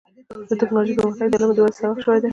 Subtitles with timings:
[0.49, 2.29] د ټکنالوجۍ پرمختګ د علم د ودې سبب شوی دی.